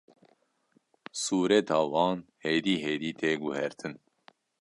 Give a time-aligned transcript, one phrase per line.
[1.23, 3.93] sûreta wan hêdî hêdî tê guhertin